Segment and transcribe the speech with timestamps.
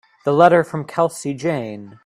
[0.25, 1.99] The letter from Kelsey Jane.